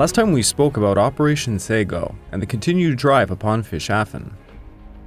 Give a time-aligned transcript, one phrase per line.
[0.00, 4.32] Last time we spoke about Operation Se-Go and the continued drive upon Finschhafen.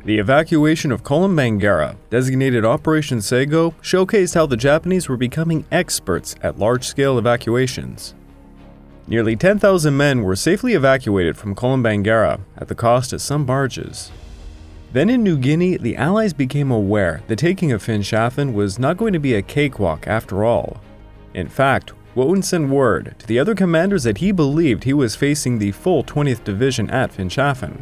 [0.06, 6.60] The evacuation of Kolombangara, designated Operation Se-Go, showcased how the Japanese were becoming experts at
[6.60, 8.14] large scale evacuations.
[9.08, 14.12] Nearly 10,000 men were safely evacuated from Kolombangara at the cost of some barges.
[14.92, 19.14] Then in New Guinea, the Allies became aware the taking of Finschhafen was not going
[19.14, 20.80] to be a cakewalk after all.
[21.34, 25.58] In fact, Wootten sent word to the other commanders that he believed he was facing
[25.58, 27.82] the full 20th Division at Finschhafen.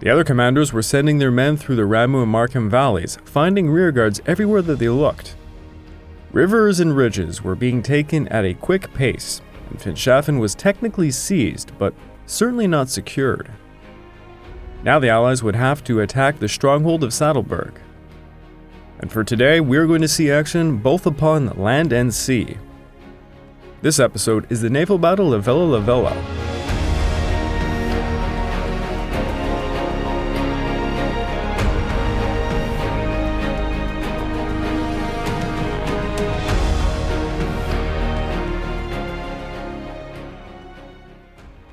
[0.00, 4.20] The other commanders were sending their men through the Ramu and Markham valleys, finding rearguards
[4.26, 5.34] everywhere that they looked.
[6.32, 9.40] Rivers and ridges were being taken at a quick pace,
[9.70, 11.94] and Finschhafen was technically seized, but
[12.26, 13.50] certainly not secured.
[14.84, 17.74] Now the Allies would have to attack the stronghold of Sattelberg.
[19.00, 22.58] And for today, we are going to see action both upon land and sea.
[23.80, 26.12] This episode is the naval battle of Vella la.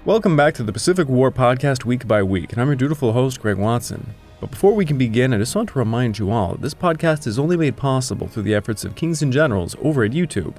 [0.05, 3.39] Welcome back to the Pacific War Podcast week by week, and I'm your dutiful host,
[3.39, 4.13] Craig Watson.
[4.39, 7.25] But before we can begin, I just want to remind you all that this podcast
[7.25, 10.53] is only made possible through the efforts of Kings and Generals over at YouTube.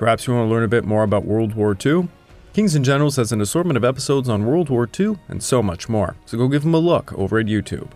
[0.00, 2.08] Perhaps you want to learn a bit more about World War II?
[2.54, 5.90] Kings and Generals has an assortment of episodes on World War II and so much
[5.90, 7.90] more, so go give them a look over at YouTube.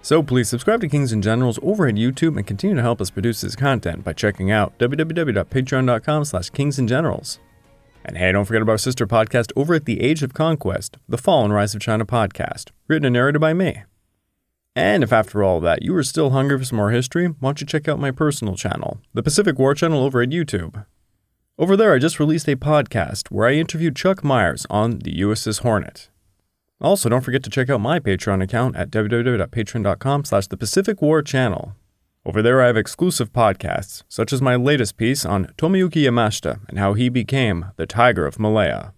[0.00, 3.10] So please subscribe to Kings and Generals over at YouTube and continue to help us
[3.10, 7.40] produce this content by checking out www.patreon.com slash kingsandgenerals.
[8.02, 11.18] And hey, don't forget about our sister podcast over at The Age of Conquest, the
[11.18, 13.82] Fall and Rise of China podcast, written and narrated by me.
[14.76, 17.62] And if after all that you are still hungry for some more history, why don't
[17.62, 20.84] you check out my personal channel, the Pacific War Channel over at YouTube.
[21.58, 25.62] Over there, I just released a podcast where I interviewed Chuck Myers on the USS
[25.62, 26.10] Hornet.
[26.78, 31.22] Also, don't forget to check out my Patreon account at www.patreon.com slash the Pacific War
[31.22, 31.74] Channel.
[32.26, 36.78] Over there, I have exclusive podcasts, such as my latest piece on Tomoyuki Yamashita and
[36.78, 38.92] how he became the Tiger of Malaya.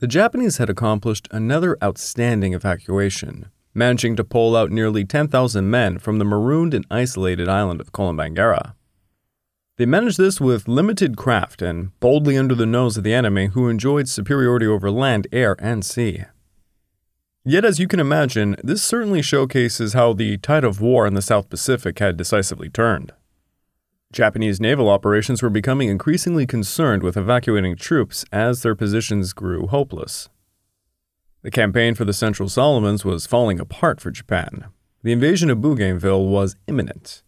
[0.00, 6.18] The Japanese had accomplished another outstanding evacuation, managing to pull out nearly 10,000 men from
[6.18, 8.72] the marooned and isolated island of Kolombangara.
[9.76, 13.68] They managed this with limited craft and boldly under the nose of the enemy who
[13.68, 16.24] enjoyed superiority over land, air, and sea.
[17.44, 21.20] Yet, as you can imagine, this certainly showcases how the tide of war in the
[21.20, 23.12] South Pacific had decisively turned.
[24.12, 30.28] Japanese naval operations were becoming increasingly concerned with evacuating troops as their positions grew hopeless.
[31.42, 34.66] The campaign for the Central Solomons was falling apart for Japan.
[35.04, 37.22] The invasion of Bougainville was imminent.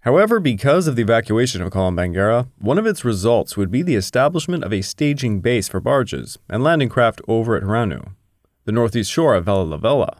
[0.00, 4.64] However, because of the evacuation of Kolombangara, one of its results would be the establishment
[4.64, 8.10] of a staging base for barges and landing craft over at Horaniu,
[8.64, 10.18] the northeast shore of Vella Lavella.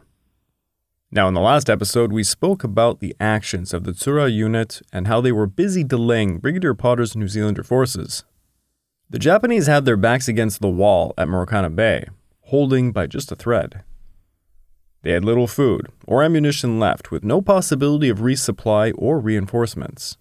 [1.15, 5.05] Now, in the last episode, we spoke about the actions of the Tsuruha unit and
[5.05, 8.23] how they were busy delaying Brigadier Potter's New Zealander forces.
[9.11, 12.07] The Japanese had their backs against the wall at Marquana Bay,
[12.45, 13.83] holding by just a thread.
[15.03, 20.17] They had little food or ammunition left, with no possibility of resupply or reinforcements.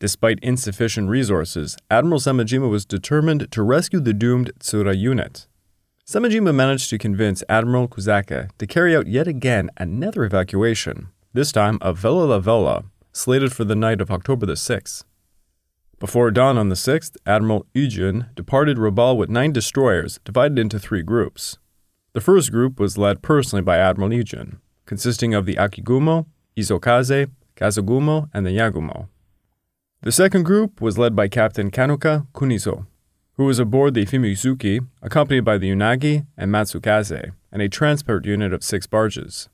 [0.00, 5.46] Despite insufficient resources, Admiral Samejima was determined to rescue the doomed Tsuruha unit
[6.06, 11.78] Samejima managed to convince Admiral Kusaka to carry out yet again another evacuation, this time
[11.80, 15.04] of Vella Lavella, slated for the night of October the 6th.
[15.98, 21.02] Before dawn on the 6th, Admiral Ujun departed Rabaul with nine destroyers divided into three
[21.02, 21.56] groups.
[22.12, 28.28] The first group was led personally by Admiral Ujun, consisting of the Akigumo, Isokaze, Kazagumo,
[28.34, 29.08] and the Yagumo.
[30.02, 32.86] The second group was led by Captain Kanuka Kunizo,
[33.36, 38.52] who was aboard the Fumizuki, accompanied by the Unagi and Matsukaze, and a transport unit
[38.52, 39.48] of six barges.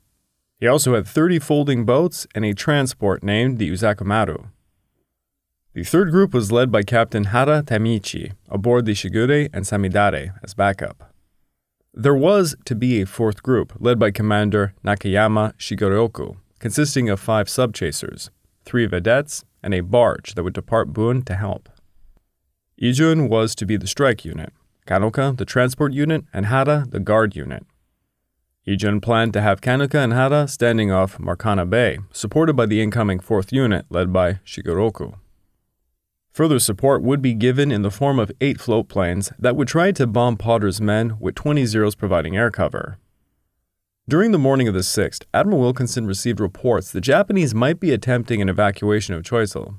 [0.59, 4.49] He also had 30 folding boats and a transport named the Uzakumaru.
[5.73, 10.53] The third group was led by Captain Hara Tamichi, aboard the Shigure and Samidare as
[10.53, 11.13] backup.
[11.93, 17.47] There was to be a fourth group, led by Commander Nakayama Shigoryoku, consisting of five
[17.47, 18.29] subchasers,
[18.63, 21.69] three vedettes, and a barge that would depart Buin to help.
[22.81, 24.51] Ijun was to be the strike unit,
[24.87, 27.63] Kanuka the transport unit, and Hara the guard unit.
[28.67, 33.19] Ijun planned to have Kanuka and Hara standing off Marquana Bay, supported by the incoming
[33.19, 35.13] 4th unit led by Shigoroku.
[36.33, 39.91] Further support would be given in the form of eight float planes that would try
[39.91, 42.97] to bomb Potter's men, with 20 Zeros providing air cover.
[44.09, 48.41] During the morning of the 6th, Admiral Wilkinson received reports the Japanese might be attempting
[48.41, 49.75] an evacuation of Choiseul,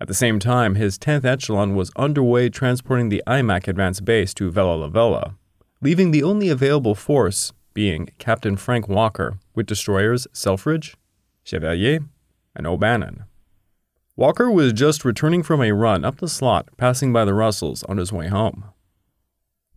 [0.00, 4.50] At the same time, his 10th Echelon was underway transporting the IMAC advance base to
[4.50, 5.34] Vella Lavella,
[5.80, 10.96] leaving the only available force being Captain Frank Walker with destroyers Selfridge,
[11.42, 12.00] Chevalier,
[12.54, 13.24] and O'Bannon.
[14.16, 17.98] Walker was just returning from a run up the slot, passing by the Russells on
[17.98, 18.64] his way home.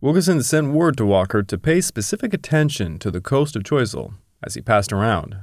[0.00, 4.54] Wilkinson sent word to Walker to pay specific attention to the coast of Choiseul as
[4.54, 5.36] he passed around.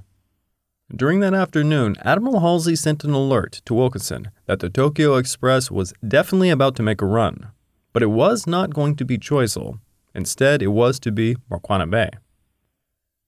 [0.95, 5.93] During that afternoon, Admiral Halsey sent an alert to Wilkinson that the Tokyo Express was
[6.05, 7.51] definitely about to make a run,
[7.93, 9.79] but it was not going to be Choiseul.
[10.15, 12.09] Instead, it was to be Marquana Bay.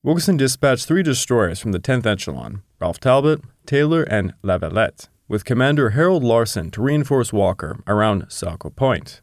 [0.01, 5.45] Wilkinson dispatched three destroyers from the 10th Echelon Ralph Talbot, Taylor, and La Valette, with
[5.45, 9.21] Commander Harold Larson to reinforce Walker around Saco Point.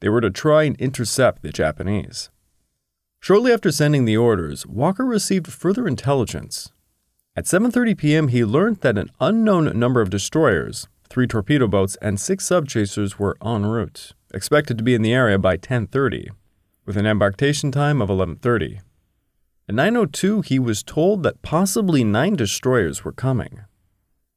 [0.00, 2.28] They were to try and intercept the Japanese.
[3.20, 6.70] Shortly after sending the orders, Walker received further intelligence.
[7.34, 12.20] At 7:30 p.m., he learned that an unknown number of destroyers, 3 torpedo boats, and
[12.20, 16.28] 6 subchasers were en route, expected to be in the area by 10:30,
[16.84, 18.80] with an embarkation time of 11:30.
[19.66, 23.60] At 9.02, he was told that possibly nine destroyers were coming.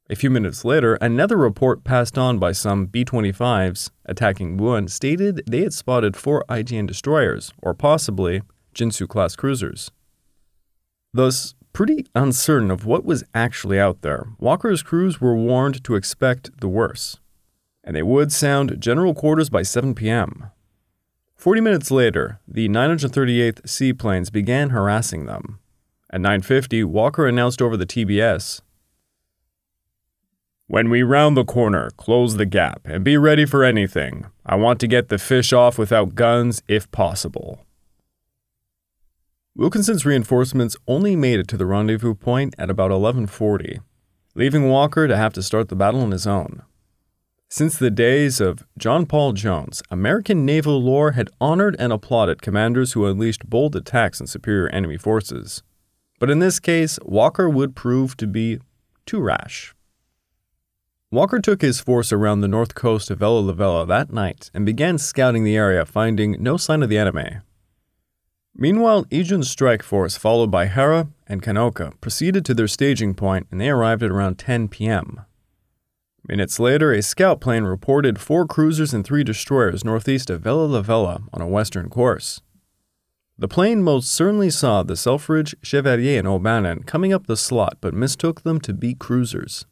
[0.08, 5.42] A few minutes later, another report passed on by some B 25s attacking Wuhan stated
[5.46, 8.40] they had spotted four IJN destroyers, or possibly
[8.72, 9.90] Jintsu class cruisers.
[11.12, 16.58] Thus, pretty uncertain of what was actually out there, Walker's crews were warned to expect
[16.58, 17.20] the worst,
[17.84, 20.46] and they would sound general quarters by 7 p.m.
[21.34, 25.58] Forty minutes later, the 938th seaplanes began harassing them.
[26.08, 28.62] At 9:50, Walker announced over the TBS,
[30.68, 34.24] "When we round the corner, close the gap and be ready for anything.
[34.46, 37.66] I want to get the fish off without guns if possible."
[39.58, 43.80] Wilkinson's reinforcements only made it to the rendezvous point at about 11:40,
[44.34, 46.60] leaving Walker to have to start the battle on his own.
[47.48, 52.92] Since the days of John Paul Jones, American naval lore had honored and applauded commanders
[52.92, 55.62] who unleashed bold attacks on superior enemy forces.
[56.18, 58.58] But in this case, Walker would prove to be
[59.06, 59.74] too rash.
[61.10, 64.98] Walker took his force around the north coast of Vella Lavella that night and began
[64.98, 67.38] scouting the area, finding no sign of the enemy.
[68.58, 73.60] Meanwhile, Ijun's strike force, followed by Hara and Kanoka, proceeded to their staging point and
[73.60, 75.20] they arrived at around 10 p.m.
[76.26, 81.22] Minutes later, a scout plane reported four cruisers and three destroyers northeast of Vella Lavella
[81.34, 82.40] on a western course.
[83.38, 87.92] The plane most certainly saw the Selfridge, Chevalier, and O'Bannon coming up the slot but
[87.92, 89.66] mistook them to be cruisers.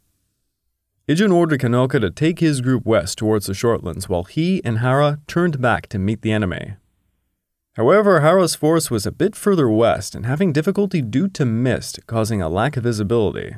[1.09, 5.21] Ijun ordered Kanoka to take his group west towards the Shortlands while he and Hara
[5.27, 6.75] turned back to meet the enemy.
[7.76, 12.41] However, Hara's force was a bit further west and having difficulty due to mist causing
[12.41, 13.56] a lack of visibility.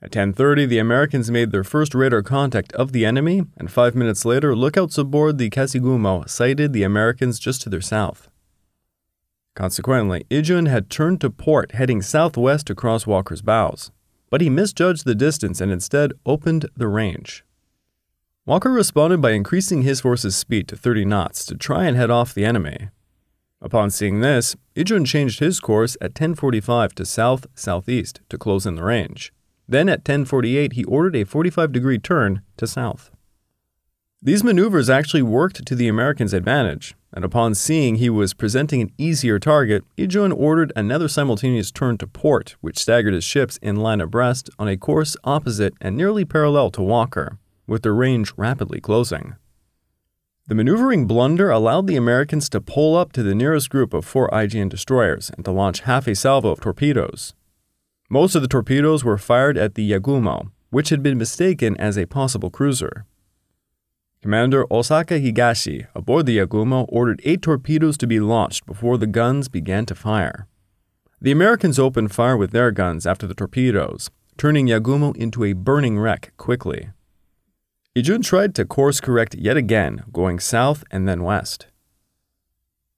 [0.00, 4.24] At 10:30, the Americans made their first radar contact of the enemy, and 5 minutes
[4.24, 8.30] later, lookouts aboard the Kasigumo sighted the Americans just to their south.
[9.56, 13.90] Consequently, Ijun had turned to port heading southwest across Walker's bows,
[14.30, 17.44] but he misjudged the distance and instead opened the range.
[18.46, 22.32] Walker responded by increasing his force's speed to 30 knots to try and head off
[22.32, 22.88] the enemy.
[23.62, 28.76] Upon seeing this, Ijun changed his course at 1045 to south southeast to close in
[28.76, 29.32] the range.
[29.68, 33.10] Then at 1048, he ordered a 45 degree turn to south.
[34.22, 38.92] These maneuvers actually worked to the Americans' advantage, and upon seeing he was presenting an
[38.98, 44.00] easier target, Ijun ordered another simultaneous turn to port, which staggered his ships in line
[44.00, 49.36] abreast on a course opposite and nearly parallel to Walker, with the range rapidly closing.
[50.50, 54.28] The maneuvering blunder allowed the Americans to pull up to the nearest group of four
[54.30, 57.34] IJN destroyers and to launch half a salvo of torpedoes,
[58.10, 62.04] most of the torpedoes were fired at the Yagumo, which had been mistaken as a
[62.04, 63.06] possible cruiser.
[64.22, 69.46] Commander Osaka Higashi aboard the Yagumo ordered eight torpedoes to be launched before the guns
[69.46, 70.48] began to fire.
[71.20, 75.96] The Americans opened fire with their guns after the torpedoes, turning Yagumo into a burning
[75.96, 76.90] wreck quickly.
[77.96, 81.66] Ijun tried to course correct yet again, going south and then west.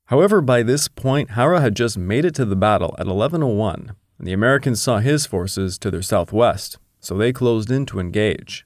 [0.06, 4.28] However, by this point, Hara had just made it to the battle at 1101 and
[4.28, 8.64] the Americans saw his forces to their southwest, so they closed in to engage.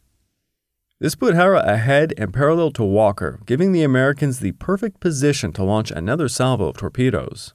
[1.00, 5.64] This put Hara ahead and parallel to Walker, giving the Americans the perfect position to
[5.64, 7.54] launch another salvo of torpedoes.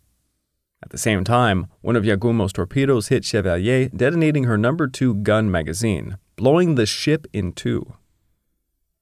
[0.81, 5.51] At the same time, one of Yagumo's torpedoes hit Chevalier, detonating her number two gun
[5.51, 7.93] magazine, blowing the ship in two.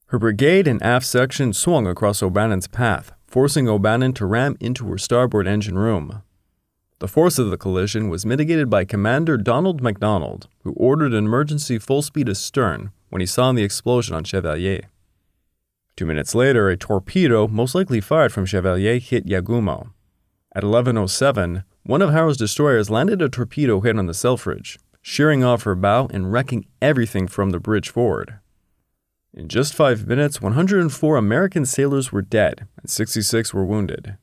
[0.10, 4.98] Her brigade and aft section swung across O'Bannon's path, forcing O'Bannon to ram into her
[4.98, 6.24] starboard engine room.
[6.98, 11.78] the force of the collision was mitigated by Commander Donald MacDonald, who ordered an emergency
[11.78, 14.82] full speed astern when he saw the explosion on Chevalier.
[15.96, 19.92] Two minutes later, a torpedo, most likely fired from Chevalier, hit Yagumo.
[20.56, 25.64] At 11.07, one of Hara's destroyers landed a torpedo hit on the Selfridge, shearing off
[25.64, 28.40] her bow and wrecking everything from the bridge forward.
[29.40, 34.18] In just five minutes, 104 American sailors were dead and 66 were wounded.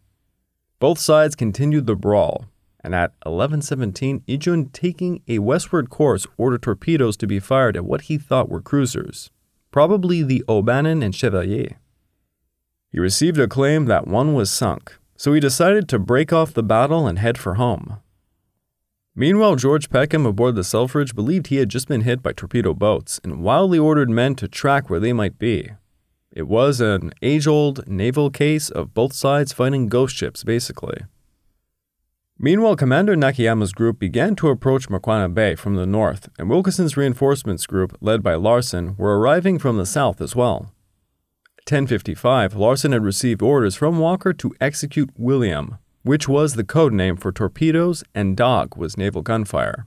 [0.78, 2.44] Both sides continued the brawl,
[2.80, 7.86] and at 11:17, Lee Jun, taking a westward course, ordered torpedoes to be fired at
[7.86, 9.30] what he thought were cruisers,
[9.70, 11.78] probably the O'Bannon and Chevalier.
[12.92, 16.62] He received a claim that one was sunk, so he decided to break off the
[16.62, 18.00] battle and head for home.
[19.18, 23.18] Meanwhile, George Peckham aboard the Selfridge believed he had just been hit by torpedo boats
[23.24, 25.70] and wildly ordered men to track where they might be.
[26.30, 30.98] It was an age old naval case of both sides fighting ghost ships, basically.
[32.38, 37.64] Meanwhile, Commander Nakayama's group began to approach Marquana Bay from the north, and Wilkinson's reinforcements
[37.64, 40.74] group, led by Larson, were arriving from the south as well.
[41.56, 46.92] At 1055, Larson had received orders from Walker to execute William, which was the code
[46.92, 49.86] name for torpedoes, and Dog was naval gunfire.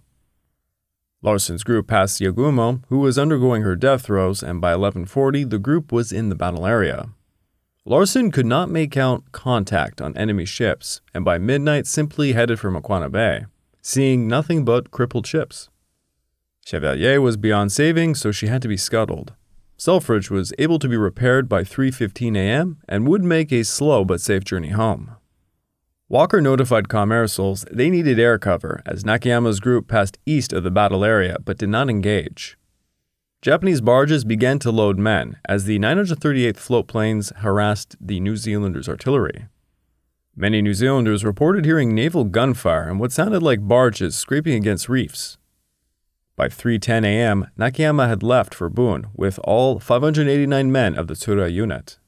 [1.21, 5.93] Larson's group passed Yagumo, who was undergoing her death throes, and by 1140 the group
[5.93, 7.09] was in the battle area.
[7.85, 12.69] Larson could not make out contact on enemy ships, and by midnight simply headed for
[12.69, 13.45] Marquana Bay,
[13.81, 15.69] seeing nothing but crippled ships.
[16.65, 19.35] Chevalier was beyond saving, so she had to be scuttled.
[19.77, 22.77] Selfridge was able to be repaired by 3:15 a.m.
[22.89, 25.15] and would make a slow but safe journey home.
[26.11, 31.05] Walker notified ComAirSols they needed air cover as Nakayama's group passed east of the battle
[31.05, 32.57] area but did not engage.
[33.43, 38.89] Japanese barges began to load men as the 938th float planes harassed the New Zealanders'
[38.89, 39.49] artillery.
[40.35, 45.37] Many New Zealanders reported hearing naval gunfire and what sounded like barges scraping against reefs.
[46.35, 51.53] By 3:10 a.m., Nakayama had left for Buin with all 589 men of the Tsuruya
[51.53, 51.99] unit.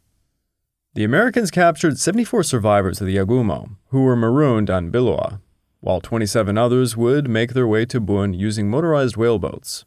[0.94, 5.40] The Americans captured 74 survivors of the Yagumo, who were marooned on Biloa,
[5.80, 9.86] while 27 others would make their way to Buin using motorized whaleboats.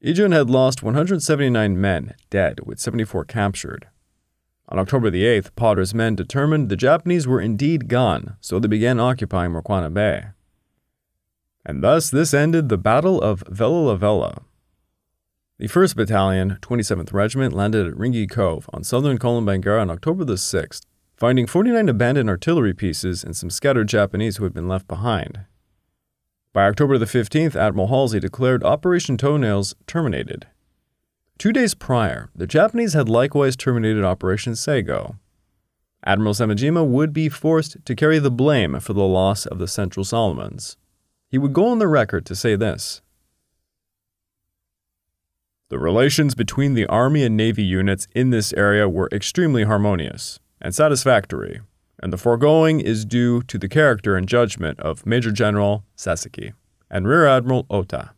[0.00, 3.88] Lee Jun had lost 179 men, dead, with 74 captured.
[4.68, 9.00] On October the 8th, Potter's men determined the Japanese were indeed gone, so they began
[9.00, 10.26] occupying Marquana Bay.
[11.66, 14.44] And thus this ended the Battle of Vella Lavella,
[15.62, 20.34] the 1st Battalion, 27th Regiment, landed at Ringi Cove on southern Kolombangara on October the
[20.34, 25.42] 6th, finding 49 abandoned artillery pieces and some scattered Japanese who had been left behind.
[26.52, 30.48] By October the 15th, Admiral Halsey declared Operation Toenails terminated.
[31.38, 35.14] Two days prior, the Japanese had likewise terminated Operation Se-Go.
[36.04, 40.02] Admiral Samejima would be forced to carry the blame for the loss of the Central
[40.02, 40.76] Solomons.
[41.28, 43.00] He would go on the record to say this
[45.72, 50.74] the relations between the Army and Navy units in this area were extremely harmonious and
[50.74, 51.62] satisfactory,
[52.02, 56.52] and the foregoing is due to the character and judgment of Major General Sasaki
[56.90, 58.10] and Rear Admiral Ota.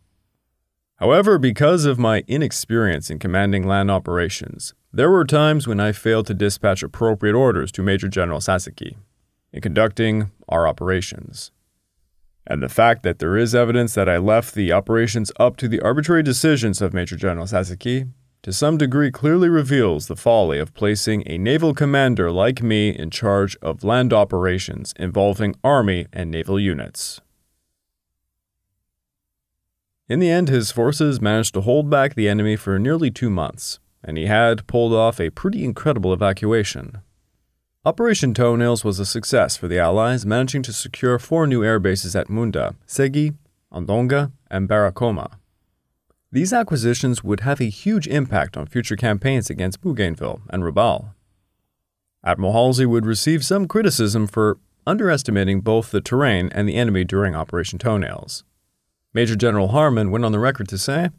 [0.96, 6.26] However, because of my inexperience in commanding land operations, there were times when I failed
[6.26, 8.96] to dispatch appropriate orders to Major General Sasaki
[9.52, 11.52] in conducting our operations
[12.46, 15.80] and the fact that there is evidence that I left the operations up to the
[15.80, 18.06] arbitrary decisions of Major General Sasaki
[18.44, 23.08] to some degree clearly reveals the folly of placing a naval commander like me in
[23.08, 27.22] charge of land operations involving Army and naval units.
[30.10, 33.78] In the end, his forces managed to hold back the enemy for nearly two months,
[34.02, 36.98] and he had pulled off a pretty incredible evacuation.
[37.86, 42.16] Operation Toenails was a success for the Allies, managing to secure four new air bases
[42.16, 43.34] at Munda, Segi,
[43.70, 45.32] Ondonga, and Barakoma.
[46.32, 51.12] These acquisitions would have a huge impact on future campaigns against Bougainville and Rabaul.
[52.24, 57.34] Admiral Halsey would receive some criticism for underestimating both the terrain and the enemy during
[57.34, 58.44] Operation Toenails.
[59.12, 61.10] Major General Harmon went on the record to say,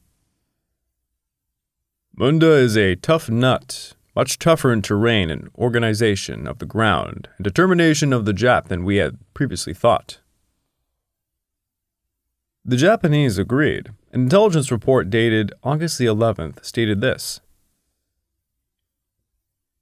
[2.18, 7.44] Munda is a tough nut much tougher in terrain and organization of the ground and
[7.44, 10.20] determination of the Jap than we had previously thought.
[12.64, 13.90] The Japanese agreed.
[14.12, 17.42] An intelligence report dated August the 11th stated this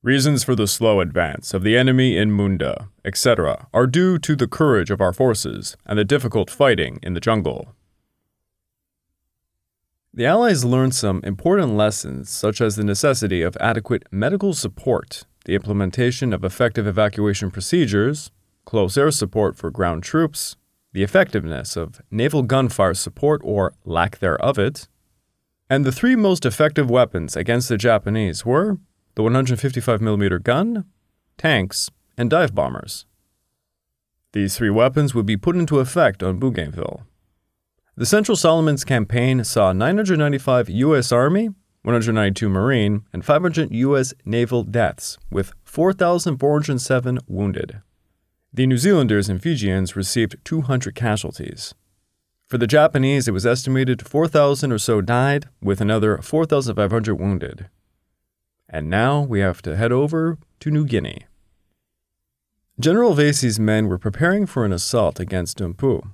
[0.01, 4.49] Reasons for the slow advance of the enemy in Munda, etc., are due to the
[4.49, 7.73] courage of our forces and the difficult fighting in the jungle.
[10.15, 15.55] The Allies learned some important lessons, such as the necessity of adequate medical support, the
[15.55, 18.29] implementation of effective evacuation procedures,
[18.63, 20.55] close air support for ground troops,
[20.91, 24.87] the effectiveness of naval gunfire support or lack thereof it,
[25.67, 28.77] and the three most effective weapons against the Japanese were
[29.15, 30.85] the 155mm gun,
[31.39, 33.07] tanks, and dive bombers.
[34.33, 37.07] These three weapons would be put into effect on Bougainville.
[37.95, 41.11] The Central Solomons campaign saw 995 U.S.
[41.11, 41.49] Army,
[41.83, 44.15] 192 Marine, and 500 U.S.
[44.25, 47.81] naval deaths, with 4,407 wounded.
[48.51, 51.75] The New Zealanders and Fijians received 200 casualties.
[52.47, 57.69] For the Japanese, it was estimated 4,000 or so died, with another 4,500 wounded.
[58.67, 61.27] And now we have to head over to New Guinea.
[62.79, 66.09] General Vasey's men were preparing for an assault against Dumpu,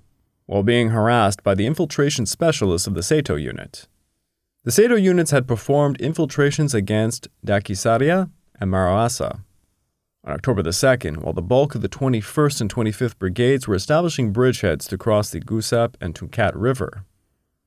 [0.50, 3.88] while being harassed by the infiltration specialists of the Seto unit.
[4.64, 9.42] The Seto units had performed infiltrations against Dakisaria and Marawasa.
[10.24, 14.34] On October the 2nd, while the bulk of the 21st and 25th Brigades were establishing
[14.34, 17.06] bridgeheads to cross the Gusap and Tunkat River,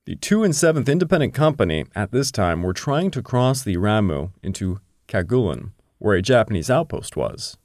[0.04, 4.32] the 2 and 7th Independent Company at this time were trying to cross the Ramu
[4.42, 7.56] into Kagulan, where a Japanese outpost was.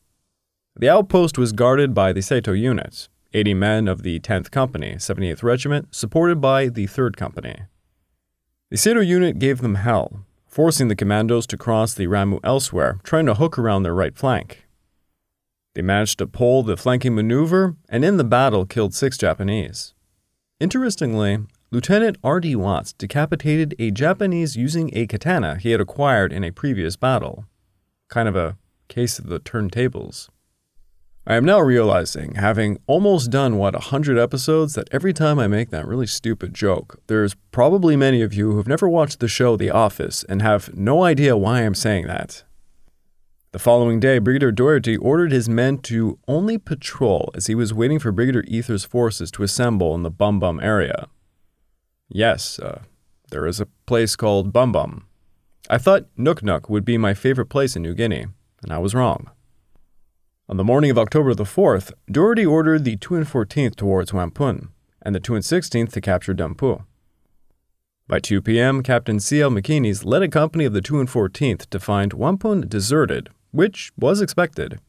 [0.76, 5.44] The outpost was guarded by the Seto unit, 80 men of the 10th Company, 78th
[5.44, 7.62] Regiment, supported by the 3rd Company.
[8.72, 13.28] The Seto unit gave them hell, forcing the commandos to cross the Ramu elsewhere, trying
[13.28, 14.66] to hook around their right flank.
[15.76, 19.94] They managed to pull the flanking maneuver and in the battle killed six Japanese.
[20.60, 21.38] Interestingly,
[21.70, 22.56] Lieutenant R.D.
[22.56, 27.46] Watts decapitated a Japanese using a katana he had acquired in a previous battle.
[28.10, 30.30] Kind of a case of the turntables.
[31.30, 35.72] I am now realizing, having almost done what, 100 episodes, that every time I make
[35.72, 39.70] that really stupid joke, there's probably many of you who've never watched the show The
[39.70, 42.46] Office and have no idea why I'm saying that.
[43.52, 48.00] The following day, Brigadier Dougherty ordered his men to only patrol as he was waiting
[48.00, 51.10] for Brigadier Eather's forces to assemble in the Bum Bum area.
[52.08, 52.84] Yes, uh,
[53.32, 55.08] there is a place called Bum Bum.
[55.70, 58.28] I thought Nook Nook would be my favorite place in New Guinea,
[58.64, 59.30] and I was wrong.
[60.50, 64.70] On the morning of October the 4th, Dougherty ordered the 2 and 14th towards Wampun
[65.02, 66.86] and the 2 and 16th to capture Dumpu.
[68.08, 69.52] By 2 p.m., Captain C.L.
[69.52, 74.22] McKinney's led a company of the 2 and 14th to find Wampun deserted, which was
[74.22, 74.80] expected.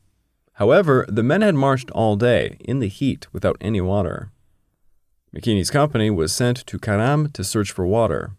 [0.53, 4.31] However, the men had marched all day in the heat without any water.
[5.35, 8.31] McKinney's company was sent to Karam to search for water.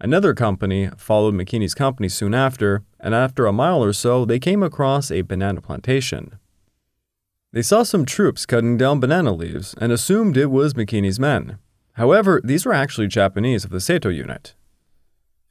[0.00, 4.64] Another company followed McKinney's company soon after, and after a mile or so, they came
[4.64, 6.36] across a banana plantation.
[7.52, 11.58] They saw some troops cutting down banana leaves and assumed it was McKinney's men.
[11.94, 14.54] However, these were actually Japanese of the Seto unit.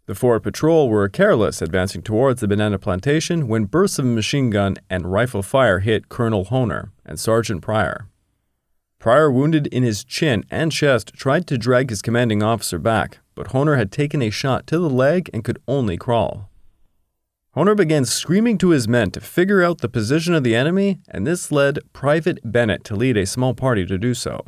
[0.06, 4.78] The forward patrol were careless advancing towards the banana plantation when bursts of machine gun
[4.90, 8.08] and rifle fire hit Colonel Honner and Sergeant Pryor.
[9.00, 13.48] Pryor, wounded in his chin and chest, tried to drag his commanding officer back, but
[13.48, 16.50] Honner had taken a shot to the leg and could only crawl.
[17.58, 21.26] Honner began screaming to his men to figure out the position of the enemy, and
[21.26, 24.46] this led Private Bennett to lead a small party to do so.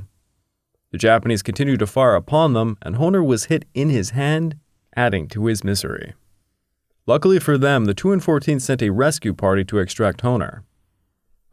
[0.91, 4.57] The Japanese continued to fire upon them, and Honner was hit in his hand,
[4.95, 6.13] adding to his misery.
[7.07, 10.61] Luckily for them, the 2 and 14 sent a rescue party to extract Honner.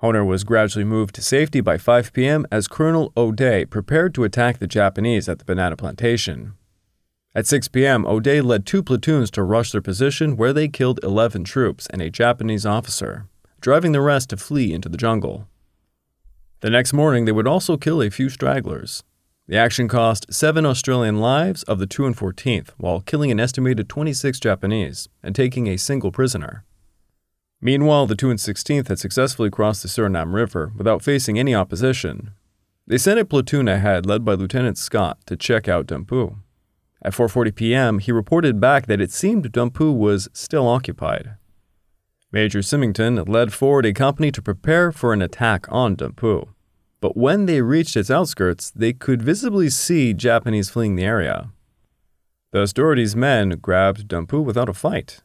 [0.02, 2.46] Honner was gradually moved to safety by 5 p.m.
[2.52, 6.52] as Colonel O'Day prepared to attack the Japanese at the banana plantation.
[7.36, 11.44] At 6 p.m., O'Day led two platoons to rush their position where they killed 11
[11.44, 13.28] troops and a Japanese officer,
[13.60, 15.46] driving the rest to flee into the jungle.
[16.60, 19.04] The next morning, they would also kill a few stragglers.
[19.48, 23.86] The action cost seven Australian lives of the 2 and 14th, while killing an estimated
[23.86, 26.64] 26 Japanese and taking a single prisoner.
[27.60, 32.30] Meanwhile, the 2 and 16th had successfully crossed the Suriname River without facing any opposition.
[32.86, 36.38] They sent a platoon ahead led by Lieutenant Scott to check out Dumpu.
[37.02, 41.36] At 4:40 p.m., he reported back that it seemed Dumpu was still occupied.
[42.32, 46.48] Major Symington led forward a company to prepare for an attack on Dumpu.
[47.00, 51.50] But when they reached its outskirts, they could visibly see Japanese fleeing the area.
[52.52, 55.20] Thus, Dougherty's men grabbed Dumpu without a fight.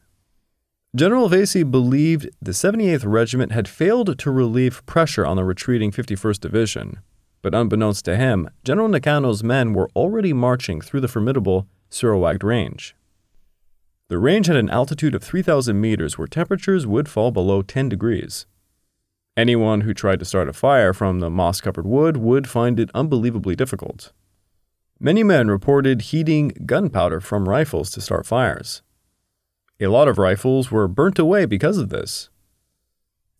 [0.93, 6.39] General Vasey believed the 78th Regiment had failed to relieve pressure on the retreating 51st
[6.41, 6.99] Division,
[7.41, 12.95] but unbeknownst to him, General Nakano's men were already marching through the formidable Saruwaged Range.
[14.07, 18.45] The range had an altitude of 3,000 meters where temperatures would fall below 10 degrees.
[19.37, 22.91] Anyone who tried to start a fire from the moss covered wood would find it
[22.93, 24.11] unbelievably difficult.
[24.99, 28.81] Many men reported heating gunpowder from rifles to start fires.
[29.79, 32.29] A lot of rifles were burnt away because of this.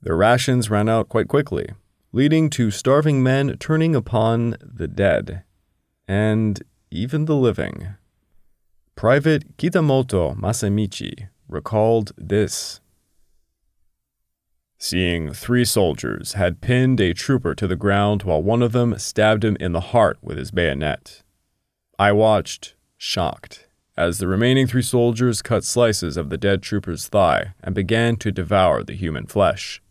[0.02, 1.70] Their rations ran out quite quickly,
[2.14, 5.44] leading to starving men turning upon the dead,
[6.08, 7.96] and even the living.
[8.96, 12.82] Private Kitamoto Masamichi recalled this.
[14.78, 19.46] Seeing three soldiers had pinned a trooper to the ground while one of them stabbed
[19.46, 21.22] him in the heart with his bayonet.
[22.00, 27.54] I watched, shocked, as the remaining three soldiers cut slices of the dead trooper's thigh
[27.64, 29.82] and began to devour the human flesh.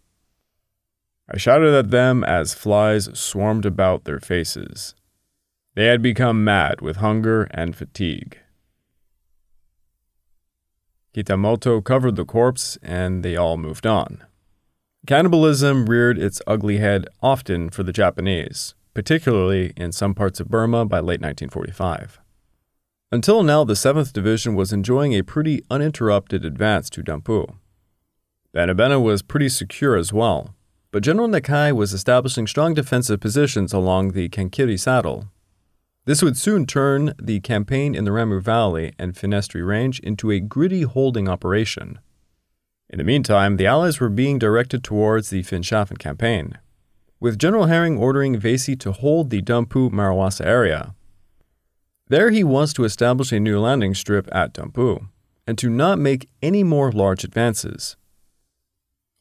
[1.33, 4.95] I shouted at them as flies swarmed about their faces.
[5.75, 8.39] They had become mad with hunger and fatigue.
[11.15, 14.25] Kitamoto covered the corpse and they all moved on.
[15.07, 20.85] Cannibalism reared its ugly head often for the Japanese, particularly in some parts of Burma
[20.85, 22.21] by late 1945.
[23.13, 27.57] Until now, the 7th Division was enjoying a pretty uninterrupted advance to Dumpu.
[28.55, 30.55] Benabena was pretty secure as well,
[30.91, 35.29] but General Nakai was establishing strong defensive positions along the Kankiryo Saddle.
[36.05, 40.41] This would soon turn the campaign in the Ramu Valley and Finisterre Range into a
[40.41, 41.99] gritty holding operation.
[42.89, 46.59] In the meantime, the Allies were being directed towards the Finschhafen campaign,
[47.21, 50.95] with General Herring ordering Vasey to hold the Dumpu Marawasa area.
[52.09, 55.07] There he was to establish a new landing strip at Dumpu,
[55.47, 57.97] and to not make any more large advances.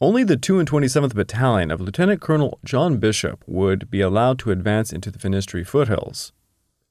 [0.01, 4.51] Only the 2 and 27th Battalion of Lieutenant Colonel John Bishop would be allowed to
[4.51, 6.31] advance into the Finisterre foothills.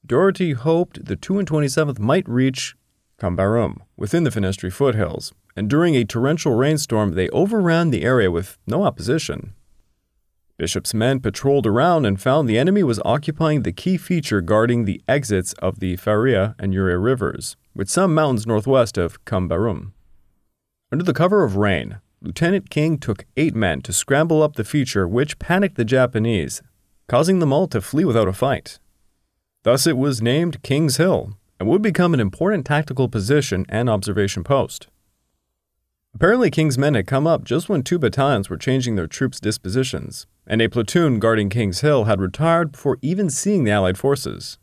[0.05, 2.75] Dougherty hoped the 2 and 27th might reach
[3.19, 8.59] Kambarum within the Finisterre foothills, and during a torrential rainstorm, they overran the area with
[8.67, 9.55] no opposition.
[10.57, 15.01] Bishop's men patrolled around and found the enemy was occupying the key feature guarding the
[15.07, 19.93] exits of the Faria and Uria rivers, with some mountains northwest of Kambarum.
[20.91, 25.07] Under the cover of rain, Lieutenant King took eight men to scramble up the feature,
[25.07, 26.61] which panicked the Japanese,
[27.07, 28.79] causing them all to flee without a fight.
[29.63, 34.43] Thus, it was named King's Hill and would become an important tactical position and observation
[34.43, 34.87] post.
[36.13, 40.25] Apparently, King's men had come up just when two battalions were changing their troops' dispositions,
[40.47, 44.57] and a platoon guarding King's Hill had retired before even seeing the Allied forces.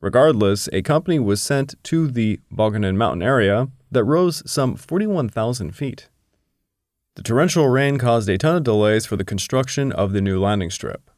[0.00, 6.08] Regardless, a company was sent to the Boganen mountain area that rose some 41,000 feet.
[7.18, 10.70] The torrential rain caused a ton of delays for the construction of the new landing
[10.70, 11.10] strip.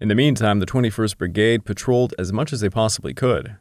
[0.00, 3.56] In the meantime, the 21st Brigade patrolled as much as they possibly could.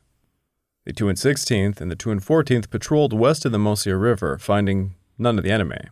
[0.86, 4.38] The 2 and 16th and the 2 and 14th patrolled west of the Mosia River,
[4.38, 5.90] finding none of the enemy.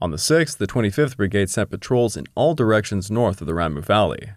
[0.00, 3.84] On the 6th, the 25th Brigade sent patrols in all directions north of the Ramu
[3.84, 4.30] Valley.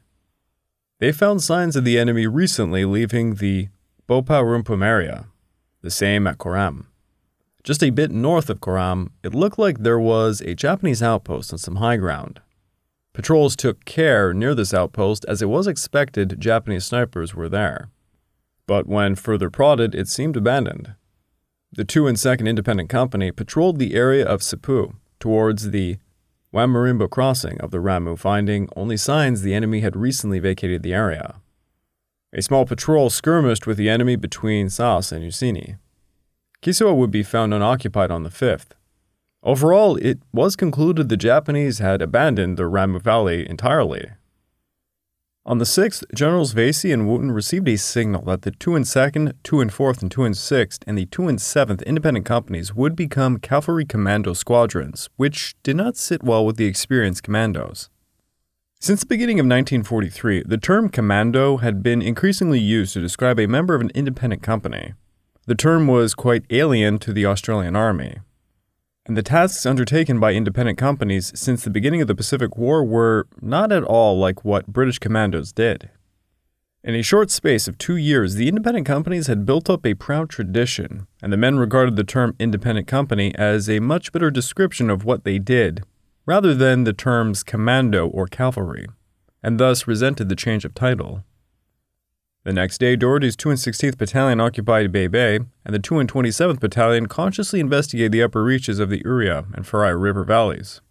[0.99, 3.69] They found signs of the enemy recently leaving the
[4.09, 5.27] Bopa Rumpum area,
[5.81, 6.87] the same at Koram.
[7.63, 11.59] Just a bit north of Koram, it looked like there was a Japanese outpost on
[11.59, 12.41] some high ground.
[13.13, 17.89] Patrols took care near this outpost as it was expected Japanese snipers were there.
[18.65, 20.95] But when further prodded, it seemed abandoned.
[21.71, 25.97] The 2 and 2nd Independent Company patrolled the area of Sipu towards the
[26.53, 31.35] Wamarimbo crossing of the Ramu, finding only signs the enemy had recently vacated the area.
[32.33, 35.77] A small patrol skirmished with the enemy between Saas and Usini.
[36.61, 38.73] Kisoa would be found unoccupied on the 5th.
[39.41, 44.11] Overall, it was concluded the Japanese had abandoned the Ramu Valley entirely.
[45.43, 49.33] On the 6th, Generals Vasey and Wootten received a signal that the 2 and 2nd,
[49.41, 52.95] 2 and 4th, and 2 and 6th, and the 2 and 7th independent companies would
[52.95, 57.89] become cavalry commando squadrons, which did not sit well with the experienced commandos.
[58.79, 63.47] Since the beginning of 1943, the term commando had been increasingly used to describe a
[63.47, 64.93] member of an independent company.
[65.51, 68.19] The term was quite alien to the Australian Army.
[69.05, 73.27] And the tasks undertaken by independent companies since the beginning of the Pacific War were
[73.41, 75.89] not at all like what British commandos did.
[76.85, 80.29] In a short space of two years, the independent companies had built up a proud
[80.29, 85.03] tradition, and the men regarded the term independent company as a much better description of
[85.03, 85.83] what they did,
[86.25, 88.87] rather than the terms commando or cavalry,
[89.43, 91.25] and thus resented the change of title.
[92.43, 96.11] The next day, Dougherty's 2 and 16th Battalion occupied Bay Bay, and the 2 and
[96.11, 100.81] 27th Battalion consciously investigated the upper reaches of the Uria and Faria River valleys.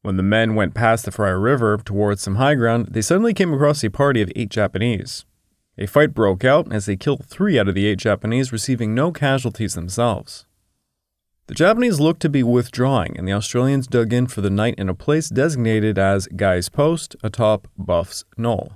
[0.00, 3.52] When the men went past the Faria River towards some high ground, they suddenly came
[3.52, 5.26] across a party of eight Japanese.
[5.76, 9.12] A fight broke out as they killed three out of the eight Japanese, receiving no
[9.12, 10.46] casualties themselves.
[11.48, 14.88] The Japanese looked to be withdrawing, and the Australians dug in for the night in
[14.88, 18.72] a place designated as Guy's Post atop Buff's Knoll.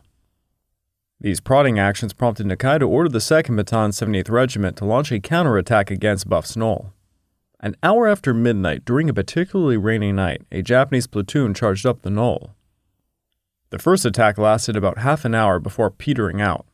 [1.20, 5.18] These prodding actions prompted Nakai to order the 2nd Baton 78th Regiment to launch a
[5.18, 6.92] counterattack against Buff's Knoll.
[7.60, 12.10] An hour after midnight, during a particularly rainy night, a Japanese platoon charged up the
[12.10, 12.54] knoll.
[13.70, 16.66] The first attack lasted about half an hour before petering out.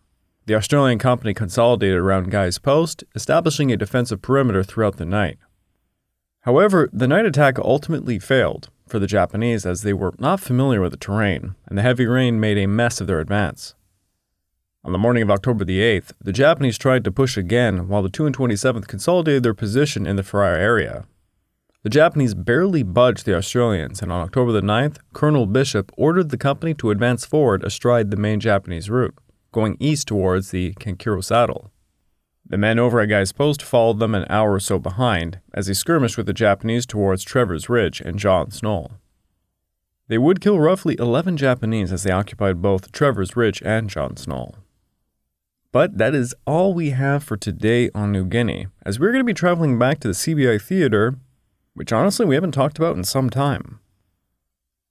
[0.47, 5.39] The Australian company consolidated around Guy's Post, establishing a defensive perimeter throughout the night.
[6.41, 10.91] However, the night attack ultimately failed for the Japanese as they were not familiar with
[10.91, 13.77] the terrain, and the heavy rain made a mess of their advance.
[14.85, 18.09] On the morning of October the 8th, the Japanese tried to push again while the
[18.09, 21.05] 2 and 27th consolidated their position in the Farrar area.
[21.85, 26.37] The Japanese barely budged the Australians, and on October the 9th, Colonel Bishop ordered the
[26.37, 29.15] company to advance forward astride the main Japanese route,
[29.53, 31.71] going east towards the Kankiryo Saddle.
[32.45, 35.75] The men over at Guy's Post followed them an hour or so behind as they
[35.75, 38.91] skirmished with the Japanese towards Trevor's Ridge and John's Knoll.
[40.09, 44.57] They would kill roughly 11 Japanese as they occupied both Trevor's Ridge and John's Knoll.
[45.73, 49.25] But that is all we have for today on New Guinea, as we're going to
[49.25, 51.17] be traveling back to the CBI Theater
[51.75, 53.81] which honestly we haven't talked about in some time.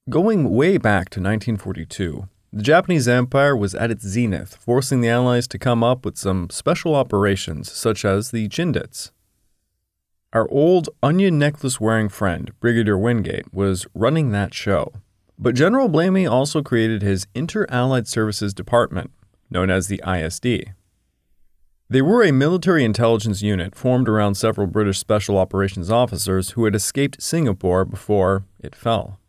[0.09, 5.47] Going way back to 1942, the Japanese Empire was at its zenith, forcing the Allies
[5.49, 9.11] to come up with some special operations such as the Chindits.
[10.33, 14.93] Our old onion necklace wearing friend, Brigadier Wingate, was running that show.
[15.37, 19.11] But General Blamey also created his Inter Allied Services Department,
[19.51, 20.73] known as the ISD.
[21.89, 26.73] They were a military intelligence unit formed around several British Special Operations officers who had
[26.73, 29.19] escaped Singapore before it fell.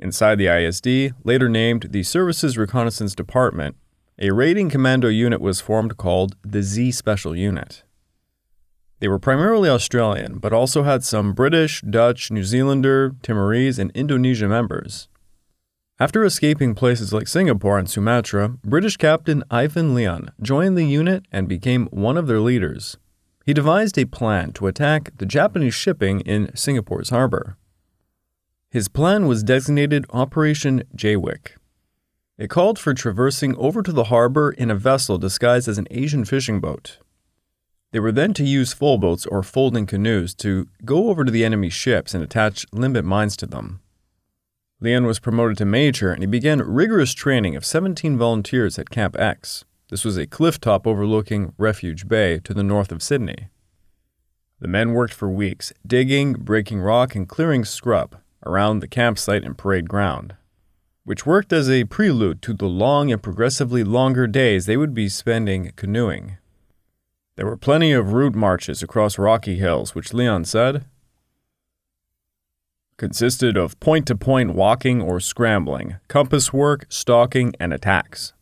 [0.00, 3.76] Inside the ISD, later named the Services Reconnaissance Department,
[4.18, 7.84] a raiding commando unit was formed called the Z Special Unit.
[8.98, 14.48] They were primarily Australian, but also had some British, Dutch, New Zealander, Timorese, and Indonesia
[14.48, 15.08] members.
[16.00, 21.46] After escaping places like Singapore and Sumatra, British Captain Ivan Lyon joined the unit and
[21.46, 22.96] became one of their leaders.
[23.44, 27.58] He devised a plan to attack the Japanese shipping in Singapore's harbor.
[28.70, 31.58] His plan was designated Operation Jaywick.
[32.38, 36.24] It called for traversing over to the harbor in a vessel disguised as an Asian
[36.24, 36.96] fishing boat.
[37.92, 41.68] They were then to use folboats or folding canoes to go over to the enemy
[41.68, 43.80] ships and attach limpet mines to them.
[44.82, 49.14] Lyon was promoted to major and he began rigorous training of 17 volunteers at Camp
[49.18, 49.64] X.
[49.90, 53.48] This was a cliff top overlooking Refuge Bay to the north of Sydney.
[54.60, 58.16] The men worked for weeks, digging, breaking rock, and clearing scrub
[58.46, 60.34] around the campsite and parade ground,
[61.04, 65.08] which worked as a prelude to the long and progressively longer days they would be
[65.08, 66.38] spending canoeing.
[67.36, 70.84] There were plenty of route marches across rocky hills, which Lyon said
[73.00, 78.34] consisted of point to point walking or scrambling, compass work, stalking, and attacks.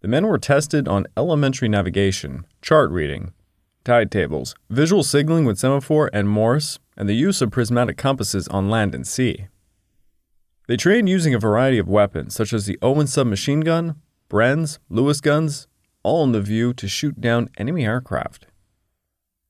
[0.00, 3.32] The men were tested on elementary navigation, chart reading,
[3.82, 8.70] tide tables, visual signaling with semaphore and Morse, and the use of prismatic compasses on
[8.70, 9.48] land and sea.
[10.68, 13.96] They trained using a variety of weapons, such as the Owen submachine gun,
[14.28, 15.66] Bren's, Lewis guns,
[16.04, 18.46] all in the view to shoot down enemy aircraft.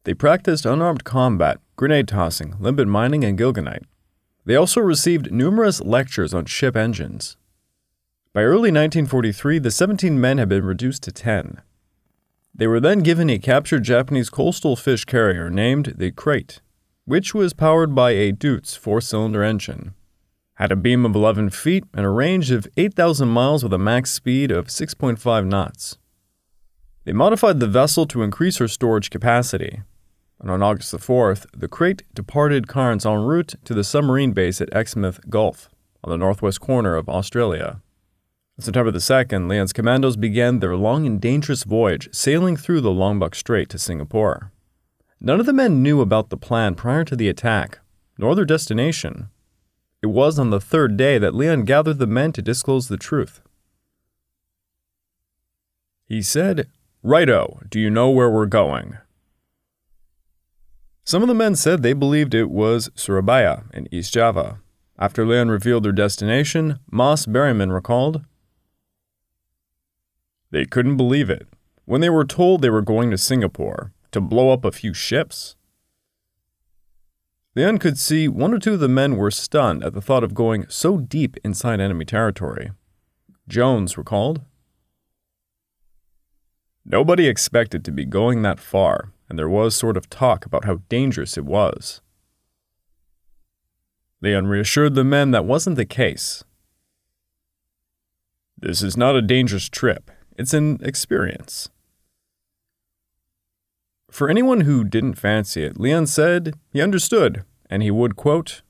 [0.04, 3.84] They practiced unarmed combat, grenade tossing, limpet mining, and gelignite.
[4.44, 7.38] They also received numerous lectures on ship engines.
[8.34, 11.62] By early 1943, the 17 men had been reduced to 10.
[12.54, 16.60] They were then given a captured Japanese coastal fish carrier named the Krait,
[17.06, 19.94] which was powered by a Deutz four cylinder engine,
[20.56, 24.10] had a beam of 11 feet, and a range of 8,000 miles with a max
[24.10, 25.96] speed of 6.5 knots.
[27.04, 29.80] They modified the vessel to increase her storage capacity,
[30.40, 34.60] and on August the 4th, the Krait departed Cairns en route to the submarine base
[34.60, 35.68] at Exmouth Gulf,
[36.02, 37.82] on the northwest corner of Australia.
[38.58, 42.90] On September the 2nd, Lyon's commandos began their long and dangerous voyage, sailing through the
[42.90, 44.50] Lombok Strait to Singapore.
[45.20, 47.80] None of the men knew about the plan prior to the attack,
[48.16, 49.28] nor their destination.
[50.02, 53.42] It was on the third day that Lyon gathered the men to disclose the truth.
[56.06, 56.68] He said,
[57.02, 58.96] Righto, do you know where we're going?
[61.10, 64.60] Some of the men said they believed it was Surabaya in East Java.
[64.96, 68.24] After Lyon revealed their destination, Moss Berryman recalled,
[70.52, 71.48] They couldn't believe it.
[71.84, 75.56] When they were told they were going to Singapore to blow up a few ships,
[77.56, 80.32] Lyon could see one or two of the men were stunned at the thought of
[80.32, 82.70] going so deep inside enemy territory.
[83.48, 84.42] Jones recalled,
[86.84, 90.80] Nobody expected to be going that far, and there was sort of talk about how
[90.88, 92.02] dangerous it was.
[94.20, 96.42] Lyon reassured the men that wasn't the case.
[98.58, 101.70] This is not a dangerous trip, it's an experience.
[104.10, 108.62] For anyone who didn't fancy it, Lyon said he understood, and he would, quote,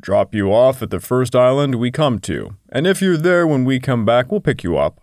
[0.00, 3.64] Drop you off at the first island we come to, and if you're there when
[3.64, 5.00] we come back, we'll pick you up.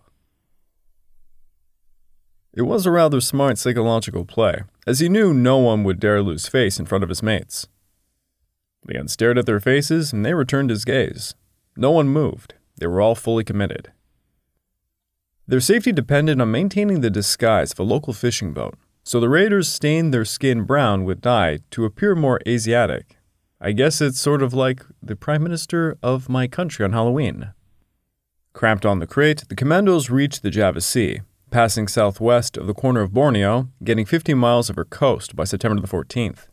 [2.53, 6.47] It was a rather smart psychological play, as he knew no one would dare lose
[6.47, 7.67] face in front of his mates.
[8.85, 11.35] Lyon stared at their faces, and they returned his gaze.
[11.77, 12.55] No one moved.
[12.77, 13.91] They were all fully committed.
[15.47, 19.69] Their safety depended on maintaining the disguise of a local fishing boat, so the raiders
[19.69, 23.17] stained their skin brown with dye to appear more Asiatic
[23.63, 27.53] I guess it's sort of like the Prime Minister of my country on Halloween.
[28.53, 33.01] Cramped on the Krait, the commandos reached the Java Sea, passing southwest of the corner
[33.01, 36.47] of Borneo, getting 50 miles of her coast by September the 14th.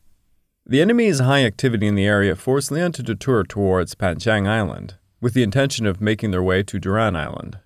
[0.67, 5.33] The enemy's high activity in the area forced Lyon to detour towards Panjang Island, with
[5.33, 7.59] the intention of making their way to Durian Island.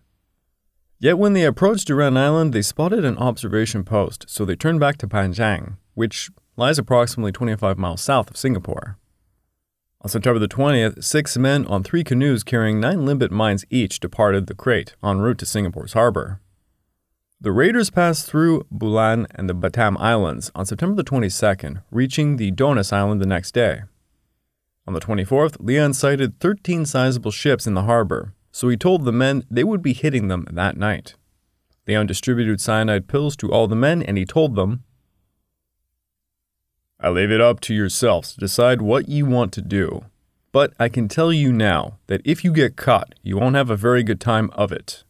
[1.00, 4.98] Yet when they approached Durian Island, they spotted an observation post, so they turned back
[4.98, 8.98] to Panjang, which lies approximately 25 miles south of Singapore.
[10.02, 14.48] On September the 20th, six men on three canoes carrying nine limpet mines each departed
[14.48, 16.40] the Krait en route to Singapore's harbor.
[17.42, 22.52] The raiders passed through Bulan and the Batam Islands on September the 22nd, reaching the
[22.52, 23.80] Dongas Island the next day.
[24.86, 29.10] On the 24th, Lyon sighted 13 sizable ships in the harbor, so he told the
[29.10, 31.16] men they would be hitting them that night.
[31.88, 34.84] Lyon distributed cyanide pills to all the men and he told them,
[37.00, 40.04] I leave it up to yourselves to decide what you want to do.
[40.52, 43.76] But I can tell you now that if you get caught, you won't have a
[43.76, 45.02] very good time of it.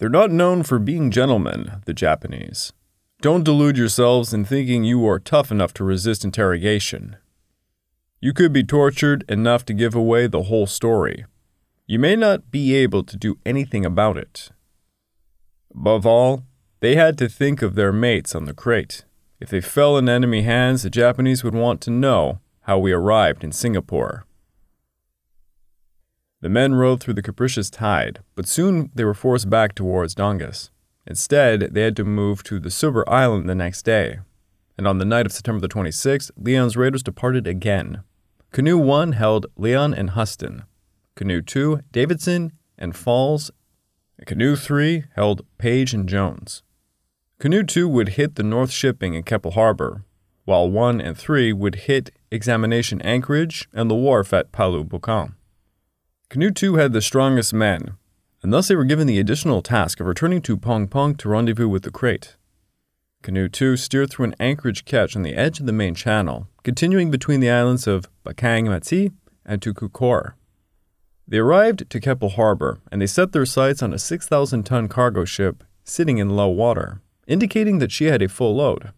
[0.00, 2.72] They're not known for being gentlemen, the Japanese.
[3.20, 7.16] Don't delude yourselves in thinking you are tough enough to resist interrogation.
[8.18, 11.26] You could be tortured enough to give away the whole story.
[11.86, 14.48] You may not be able to do anything about it.
[15.74, 16.44] Above all,
[16.80, 19.02] they had to think of their mates on the Krait.
[19.38, 23.44] If they fell in enemy hands, the Japanese would want to know how we arrived
[23.44, 24.24] in Singapore.
[26.42, 30.70] The men rode through the capricious tide, but soon they were forced back towards Dongas.
[31.06, 34.20] Instead, they had to move to the Subar Island the next day.
[34.78, 38.02] And on the night of September the 26th, Lyon's raiders departed again.
[38.52, 40.64] Canoe 1 held Lyon and Huston.
[41.14, 43.50] Canoe 2, Davidson and Falls.
[44.16, 46.62] And Canoe 3 held Page and Jones.
[47.38, 50.04] Canoe 2 would hit the North Shipping in Keppel Harbor,
[50.46, 55.34] while 1 and 3 would hit Examination Anchorage and the wharf at Pulau Bukom.
[56.30, 57.96] Canoe 2 had the strongest men,
[58.40, 61.82] and thus they were given the additional task of returning to Pompong to rendezvous with
[61.82, 62.36] the Krait.
[63.24, 67.10] Canoe 2 steered through an anchorage ketch on the edge of the main channel, continuing
[67.10, 69.10] between the islands of Blakang Mati
[69.44, 70.34] and Terkukor.
[71.26, 75.24] They arrived to Keppel Harbor and they set their sights on a 6,000 ton cargo
[75.24, 78.92] ship sitting in low water indicating that she had a full load.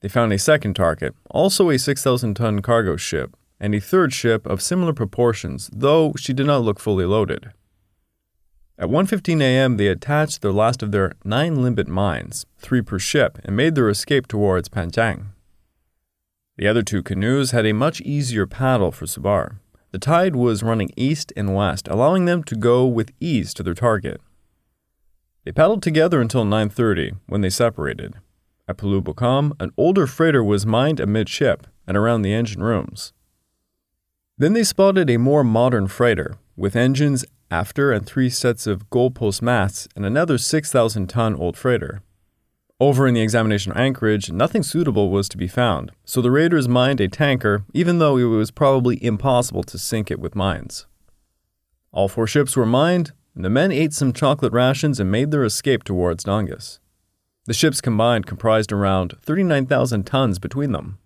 [0.00, 4.44] They found a second target, also a 6,000 ton cargo ship, and a third ship
[4.44, 7.52] of similar proportions, though she did not look fully loaded.
[8.76, 13.38] At 1:15 a.m., they attached the last of their nine limpet mines, three per ship,
[13.44, 15.26] and made their escape towards Panjang.
[16.56, 19.60] The other two canoes had a much easier paddle for Subar.
[19.92, 23.74] The tide was running east and west, allowing them to go with ease to their
[23.74, 24.20] target.
[25.44, 28.14] They paddled together until 9:30, when they separated.
[28.66, 33.12] At Pulau Bukom, an older freighter was mined amidship and around the engine rooms.
[34.42, 39.40] Then they spotted a more modern freighter, with engines after and three sets of goalpost
[39.40, 42.02] masts and another 6,000 ton old freighter.
[42.80, 47.00] Over in the examination anchorage, nothing suitable was to be found, so the raiders mined
[47.00, 50.86] a tanker, even though it was probably impossible to sink it with mines.
[51.92, 55.44] All four ships were mined, and the men ate some chocolate rations and made their
[55.44, 56.80] escape towards Dongas.
[57.44, 60.98] The ships combined comprised around 39,000 tons between them.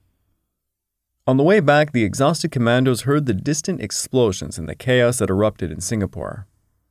[1.29, 5.29] On the way back, the exhausted commandos heard the distant explosions and the chaos that
[5.29, 6.47] erupted in Singapore.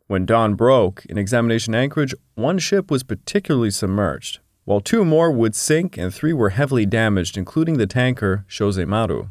[0.07, 5.55] When dawn broke, in examination anchorage, one ship was particularly submerged, while two more would
[5.55, 9.29] sink and three were heavily damaged, including the tanker Shose Maru.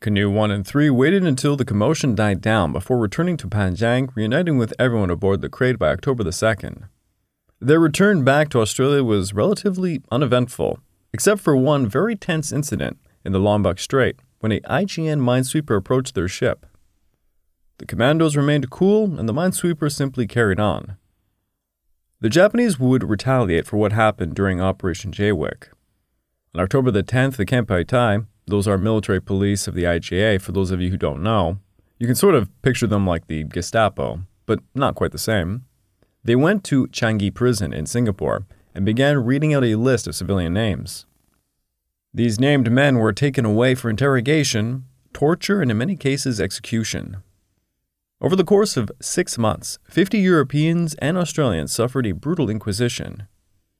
[0.00, 4.56] Canoe 1 and 3 waited until the commotion died down before returning to Panjang, reuniting
[4.56, 6.88] with everyone aboard the Krait by October the 2nd.
[7.60, 10.78] Their return back to Australia was relatively uneventful,
[11.12, 16.14] except for one very tense incident in the Lombok Strait when a IJN minesweeper approached
[16.14, 16.66] their ship.
[17.78, 20.96] The commandos remained cool and the minesweeper simply carried on.
[22.20, 25.68] The Japanese would retaliate for what happened during Operation Jaywick.
[26.54, 30.52] On October the 10th, the Kempei Tai, those are military police of the IJA, for
[30.52, 31.58] those of you who don't know.
[31.98, 35.64] You can sort of picture them like the Gestapo, but not quite the same.
[36.24, 40.54] They went to Changi Prison in Singapore and began reading out a list of civilian
[40.54, 41.06] names.
[42.12, 47.18] These named men were taken away for interrogation, torture, and in many cases, execution.
[48.20, 53.28] Over the course of six months, 50 Europeans and Australians suffered a brutal inquisition.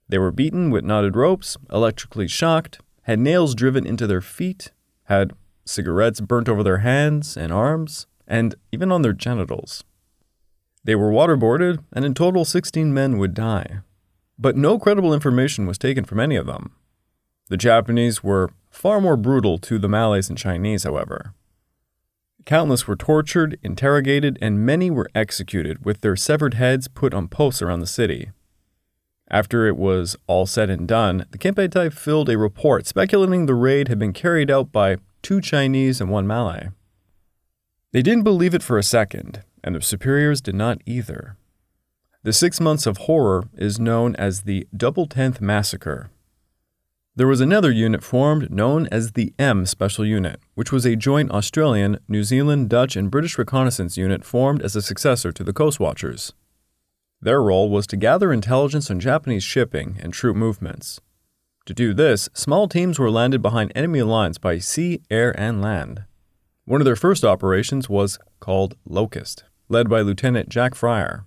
[0.08, 4.70] They were beaten with knotted ropes, electrically shocked, had nails driven into their feet,
[5.04, 5.32] had
[5.64, 9.84] cigarettes burnt over their hands and arms, and even on their genitals.
[10.84, 13.80] They were waterboarded, and in total, 16 men would die.
[14.38, 16.72] But no credible information was taken from any of them.
[17.48, 21.32] The Japanese were far more brutal to the Malays and Chinese, however.
[22.44, 27.60] Countless were tortured, interrogated, and many were executed with their severed heads put on posts
[27.60, 28.30] around the city.
[29.30, 33.88] After it was all said and done, the Kempeitai filled a report speculating the raid
[33.88, 36.68] had been carried out by two Chinese and one Malay.
[37.92, 41.36] They didn't believe it for a second, and their superiors did not either.
[42.22, 46.10] The six months of horror is known as the Double Tenth Massacre.
[47.18, 51.32] There was another unit formed known as the M Special Unit, which was a joint
[51.32, 55.80] Australian, New Zealand, Dutch, and British reconnaissance unit formed as a successor to the Coast
[55.80, 56.32] Watchers.
[57.20, 61.00] Their role was to gather intelligence on Japanese shipping and troop movements.
[61.66, 66.04] To do this, small teams were landed behind enemy lines by sea, air, and land.
[66.66, 71.24] One of their first operations was called Locust, led by Lieutenant Jack Fryer.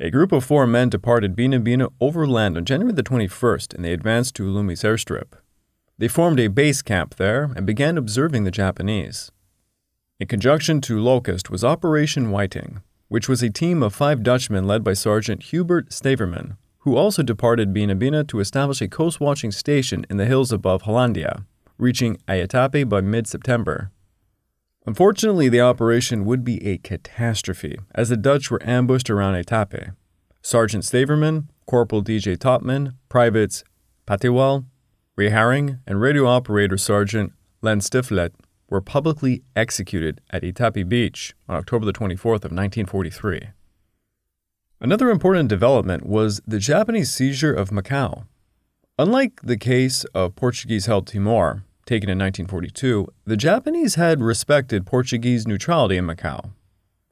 [0.00, 3.92] A group of four men departed Bena Bena overland on January the 21st and they
[3.92, 5.34] advanced to Lumis airstrip.
[5.98, 9.30] They formed a base camp there and began observing the Japanese.
[10.18, 14.82] In conjunction to Locust was Operation Whiting, which was a team of five Dutchmen led
[14.82, 20.04] by Sergeant Hubert Staverman, who also departed Bena Bena to establish a coast watching station
[20.10, 21.44] in the hills above Hollandia,
[21.78, 23.92] reaching Aitape by mid September.
[24.86, 29.94] Unfortunately, the operation would be a catastrophe, as the Dutch were ambushed around Aitape.
[30.42, 33.64] Sergeant Staverman, Corporal DJ Topman, Privates
[34.06, 34.66] Patiwal,
[35.16, 37.32] Ray Haring, and radio operator Sergeant
[37.62, 38.32] Len Stiflet
[38.68, 43.40] were publicly executed at Aitape Beach on October the 24th of 1943.
[44.80, 48.26] Another important development was the Japanese seizure of Macau.
[48.98, 55.46] Unlike the case of Portuguese held Timor, taken in 1942, the Japanese had respected Portuguese
[55.46, 56.50] neutrality in Macau.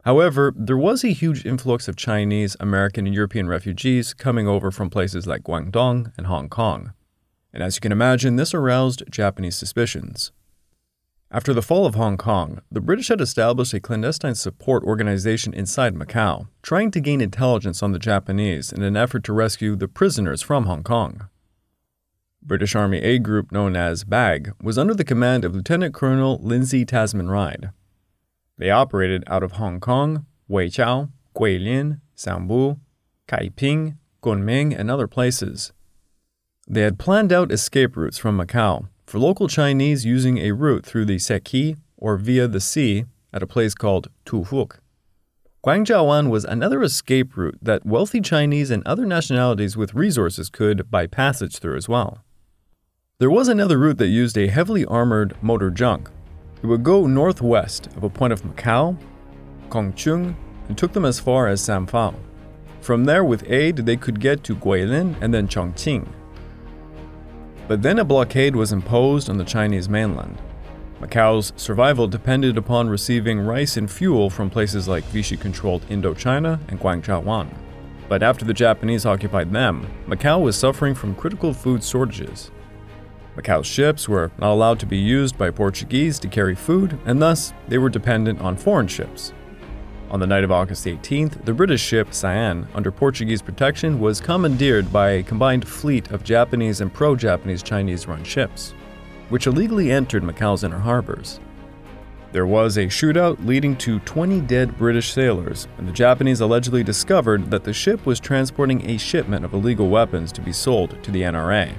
[0.04, 4.90] However, there was a huge influx of Chinese, American, and European refugees coming over from
[4.90, 6.92] places like Guangdong and Hong Kong.
[7.52, 10.32] And as you can imagine, this aroused Japanese suspicions.
[11.30, 15.94] After the fall of Hong Kong, the British had established a clandestine support organization inside
[15.94, 20.42] Macau, trying to gain intelligence on the Japanese in an effort to rescue the prisoners
[20.42, 21.28] from Hong Kong.
[22.44, 26.84] British Army A Group, known as BAG, was under the command of Lieutenant Colonel Lindsay
[26.84, 27.70] Tasman Ride.
[28.58, 32.78] They operated out of Hong Kong, Weiqiao, Guilin, Sambu,
[33.28, 35.72] Kaiping, Kunming, and other places.
[36.68, 41.06] They had planned out escape routes from Macau for local Chinese using a route through
[41.06, 44.78] the Seki or via the sea at a place called Tufuk.
[45.64, 51.06] Guangzhouwan was another escape route that wealthy Chinese and other nationalities with resources could buy
[51.06, 52.24] passage through as well.
[53.22, 56.10] There was another route that used a heavily armored motor junk.
[56.60, 58.98] It would go northwest of a point of Macau,
[59.68, 60.34] Kongchung,
[60.66, 62.16] and took them as far as Samfao.
[62.80, 66.08] From there, with aid, they could get to Guilin and then Chongqing.
[67.68, 70.42] But then a blockade was imposed on the Chinese mainland.
[71.00, 76.80] Macau's survival depended upon receiving rice and fuel from places like Vichy controlled Indochina and
[76.80, 77.54] Guangzhouwan.
[78.08, 82.50] But after the Japanese occupied them, Macau was suffering from critical food shortages.
[83.36, 87.52] Macau's ships were not allowed to be used by Portuguese to carry food, and thus
[87.68, 89.32] they were dependent on foreign ships.
[90.10, 94.92] On the night of August 18th, the British ship Cyane, under Portuguese protection, was commandeered
[94.92, 98.74] by a combined fleet of Japanese and pro Japanese Chinese run ships,
[99.30, 101.40] which illegally entered Macau's inner harbors.
[102.32, 107.50] There was a shootout leading to 20 dead British sailors, and the Japanese allegedly discovered
[107.50, 111.22] that the ship was transporting a shipment of illegal weapons to be sold to the
[111.22, 111.74] NRA.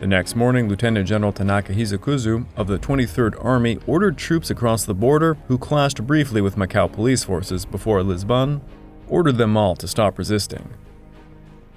[0.00, 4.94] The next morning, Lieutenant General Tanaka Hisakazu of the 23rd Army ordered troops across the
[4.94, 8.60] border who clashed briefly with Macau police forces before Lisbon
[9.08, 10.72] ordered them all to stop resisting.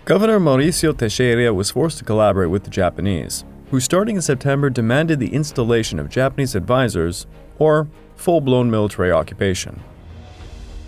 [0.06, 5.20] Governor Mauricio Teixeira was forced to collaborate with the Japanese, who starting in September demanded
[5.20, 7.26] the installation of Japanese advisors
[7.58, 9.82] or full blown military occupation.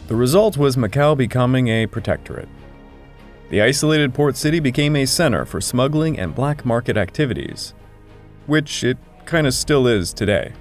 [0.08, 2.50] The result was Macau becoming a protectorate.
[3.50, 7.74] The isolated port city became a center for smuggling and black market activities,
[8.48, 10.54] which it kind of still is today.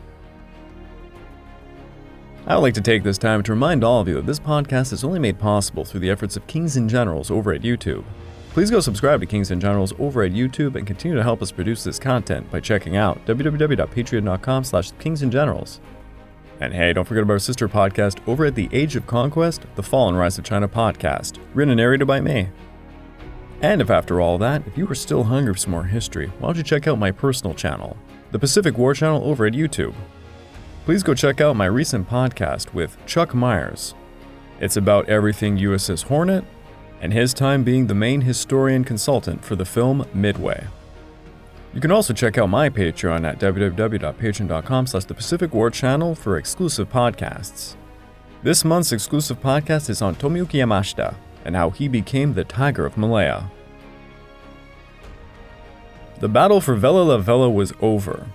[2.46, 4.92] I would like to take this time to remind all of you that this podcast
[4.92, 8.04] is only made possible through the efforts of Kings and Generals over at YouTube.
[8.50, 11.52] Please go subscribe to Kings and Generals over at YouTube and continue to help us
[11.52, 15.78] produce this content by checking out www.patreon.com slash kingsandgenerals.
[16.60, 19.82] And hey, don't forget about our sister podcast over at the Age of Conquest, the
[19.82, 22.48] Fall and Rise of China podcast, written and narrated by me.
[23.62, 26.48] And if after all that, if you are still hungry for some more history, why
[26.48, 27.96] don't you check out my personal channel,
[28.32, 29.94] the Pacific War Channel over at YouTube.
[30.84, 33.94] Please go check out my recent podcast with Chuck Myers.
[34.58, 36.44] It's about everything USS Hornet,
[37.00, 40.66] and his time being the main historian consultant for the film Midway.
[41.72, 46.36] You can also check out my Patreon at www.patreon.com slash the Pacific War Channel for
[46.36, 47.76] exclusive podcasts.
[48.42, 51.14] This month's exclusive podcast is on Tomoyuki Yamashita
[51.44, 53.44] and how he became the Tiger of Malaya.
[56.20, 58.26] The battle for Vella Lavella was over.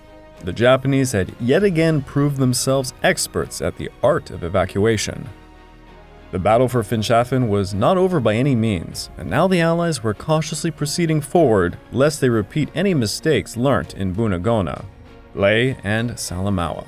[0.44, 5.28] The Japanese had yet again proved themselves experts at the art of evacuation.
[6.30, 10.12] The battle for Finschhafen was not over by any means, and now the Allies were
[10.12, 14.84] cautiously proceeding forward lest they repeat any mistakes learnt in Bunagona,
[15.34, 16.86] Lae, and Salamaua.